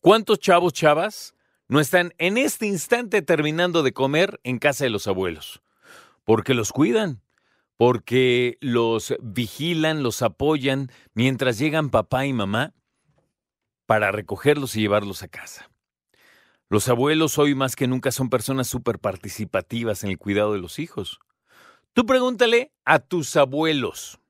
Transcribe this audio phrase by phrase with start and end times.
[0.00, 1.34] ¿Cuántos chavos, chavas,
[1.68, 5.62] no están en este instante terminando de comer en casa de los abuelos?
[6.24, 7.22] Porque los cuidan,
[7.80, 12.74] porque los vigilan, los apoyan mientras llegan papá y mamá
[13.86, 15.70] para recogerlos y llevarlos a casa.
[16.68, 20.78] Los abuelos hoy más que nunca son personas súper participativas en el cuidado de los
[20.78, 21.20] hijos.
[21.94, 24.20] Tú pregúntale a tus abuelos.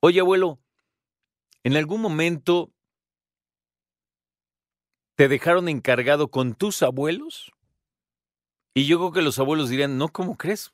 [0.00, 0.58] Oye, abuelo,
[1.64, 2.72] ¿En algún momento
[5.16, 7.52] te dejaron encargado con tus abuelos?
[8.72, 10.72] Y yo creo que los abuelos dirían, no, ¿cómo crees?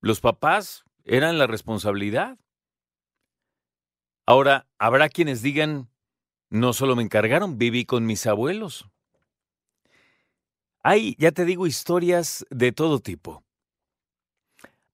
[0.00, 2.38] Los papás eran la responsabilidad.
[4.26, 5.88] Ahora, habrá quienes digan,
[6.50, 8.88] no solo me encargaron, viví con mis abuelos.
[10.82, 13.44] Hay, ya te digo, historias de todo tipo.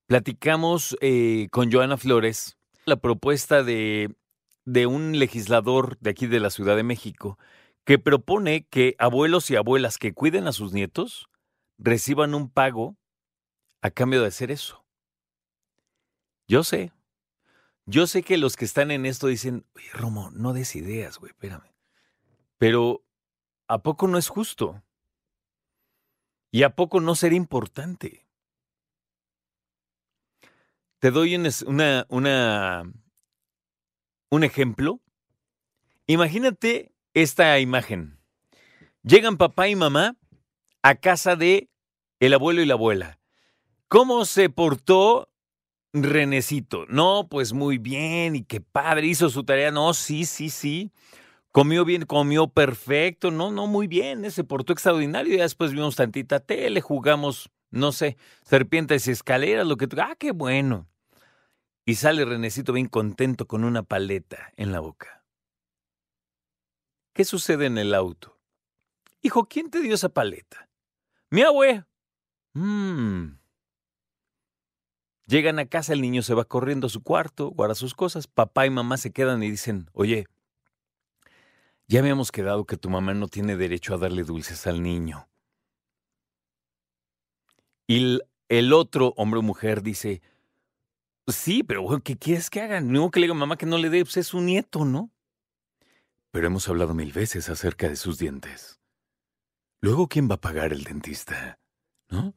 [0.06, 4.14] Platicamos eh, con Joana Flores la propuesta de
[4.64, 7.38] de un legislador de aquí de la Ciudad de México
[7.84, 11.28] que propone que abuelos y abuelas que cuiden a sus nietos
[11.78, 12.96] reciban un pago
[13.82, 14.83] a cambio de hacer eso.
[16.46, 16.92] Yo sé,
[17.86, 21.30] yo sé que los que están en esto dicen, oye, Romo, no des ideas, güey,
[21.30, 21.70] espérame.
[22.58, 23.04] Pero,
[23.68, 24.82] ¿a poco no es justo?
[26.50, 28.26] ¿Y a poco no será importante?
[30.98, 32.84] Te doy una, una
[34.30, 35.00] un ejemplo?
[36.06, 38.18] Imagínate esta imagen.
[39.02, 40.16] Llegan papá y mamá
[40.82, 41.70] a casa de
[42.20, 43.20] el abuelo y la abuela.
[43.88, 45.28] ¿Cómo se portó
[45.94, 46.86] Renecito?
[46.88, 49.70] No, pues muy bien y qué padre, hizo su tarea.
[49.70, 50.90] No, sí, sí, sí.
[51.52, 53.30] Comió bien, comió perfecto.
[53.30, 55.34] No, no, muy bien, se portó extraordinario.
[55.34, 59.88] Y después vimos tantita tele, jugamos, no sé, serpientes y escaleras, lo que...
[59.98, 60.88] Ah, qué bueno.
[61.86, 65.22] Y sale Renecito bien contento con una paleta en la boca.
[67.12, 68.36] ¿Qué sucede en el auto?
[69.22, 70.68] Hijo, ¿quién te dio esa paleta?
[71.30, 71.84] Mi abue.
[72.54, 73.43] Mmm.
[75.26, 78.66] Llegan a casa, el niño se va corriendo a su cuarto, guarda sus cosas, papá
[78.66, 80.26] y mamá se quedan y dicen, oye,
[81.86, 85.28] ya habíamos quedado que tu mamá no tiene derecho a darle dulces al niño.
[87.86, 90.22] Y el otro hombre o mujer dice,
[91.26, 92.92] Sí, pero ¿qué quieres que hagan?
[92.92, 95.10] No que le diga a mamá que no le dé, pues es su nieto, ¿no?
[96.30, 98.80] Pero hemos hablado mil veces acerca de sus dientes.
[99.80, 101.58] Luego, ¿quién va a pagar el dentista?
[102.10, 102.34] ¿No?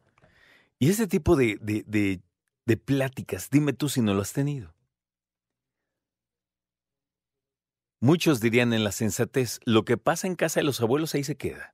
[0.79, 2.21] Y ese tipo de,
[2.67, 4.75] de pláticas, dime tú si no lo has tenido.
[8.01, 11.37] Muchos dirían en la sensatez, lo que pasa en casa de los abuelos ahí se
[11.37, 11.73] queda.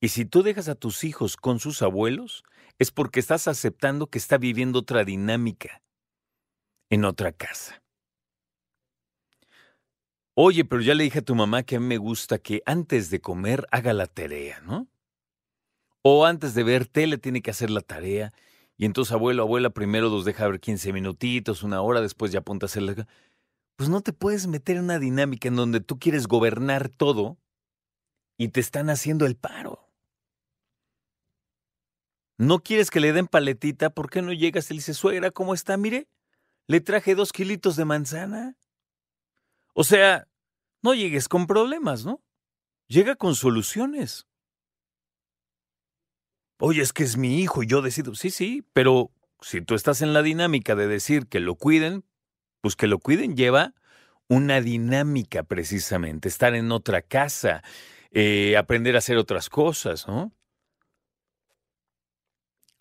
[0.00, 2.42] Y si tú dejas a tus hijos con sus abuelos,
[2.78, 5.82] es porque estás aceptando que está viviendo otra dinámica
[6.90, 7.82] en otra casa.
[10.34, 13.10] Oye, pero ya le dije a tu mamá que a mí me gusta que antes
[13.10, 14.88] de comer haga la tarea, ¿no?
[16.02, 18.32] O antes de ver tele tiene que hacer la tarea.
[18.82, 22.64] Y entonces abuelo, abuela, primero los deja ver 15 minutitos, una hora, después ya apunta
[22.64, 23.06] a hacer
[23.76, 27.38] Pues no te puedes meter en una dinámica en donde tú quieres gobernar todo
[28.36, 29.88] y te están haciendo el paro.
[32.38, 35.54] No quieres que le den paletita, ¿por qué no llegas y le dices, suegra, ¿cómo
[35.54, 35.76] está?
[35.76, 36.08] Mire,
[36.66, 38.56] le traje dos kilitos de manzana.
[39.74, 40.26] O sea,
[40.82, 42.20] no llegues con problemas, ¿no?
[42.88, 44.26] Llega con soluciones.
[46.64, 48.14] Oye, es que es mi hijo y yo decido.
[48.14, 49.10] Sí, sí, pero
[49.40, 52.04] si tú estás en la dinámica de decir que lo cuiden,
[52.60, 53.74] pues que lo cuiden lleva
[54.28, 57.64] una dinámica precisamente, estar en otra casa,
[58.12, 60.32] eh, aprender a hacer otras cosas, ¿no?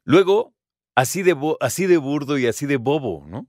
[0.03, 0.53] Luego,
[0.93, 3.47] así de, así de burdo y así de bobo, ¿no?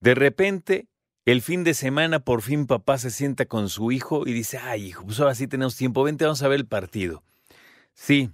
[0.00, 0.88] De repente,
[1.26, 4.86] el fin de semana, por fin papá se sienta con su hijo y dice, ay
[4.86, 7.22] hijo, pues ahora sí tenemos tiempo, vente, vamos a ver el partido.
[7.92, 8.32] Sí.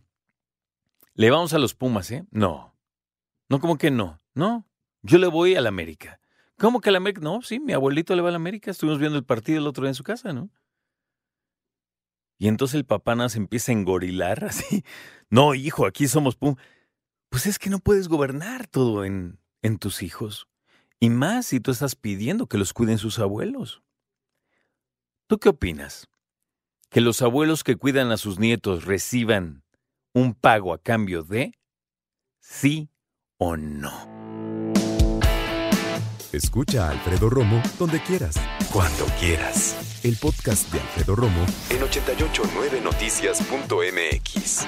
[1.14, 2.24] ¿Le vamos a los Pumas, eh?
[2.30, 2.76] No.
[3.48, 4.18] No, como que no.
[4.34, 4.66] No.
[5.02, 6.20] Yo le voy a la América.
[6.58, 7.20] ¿Cómo que la América?
[7.22, 8.70] No, sí, mi abuelito le va a la América.
[8.70, 10.50] Estuvimos viendo el partido el otro día en su casa, ¿no?
[12.38, 14.84] Y entonces el papá nada se empieza a engorilar así.
[15.28, 16.62] No, hijo, aquí somos Pumas.
[17.28, 20.48] Pues es que no puedes gobernar todo en, en tus hijos.
[20.98, 23.82] Y más si tú estás pidiendo que los cuiden sus abuelos.
[25.26, 26.08] ¿Tú qué opinas?
[26.90, 29.62] ¿Que los abuelos que cuidan a sus nietos reciban
[30.12, 31.52] un pago a cambio de
[32.40, 32.90] sí
[33.38, 33.92] o no?
[36.32, 38.36] Escucha a Alfredo Romo donde quieras,
[38.72, 40.00] cuando quieras.
[40.04, 44.66] El podcast de Alfredo Romo en 889noticias.mx.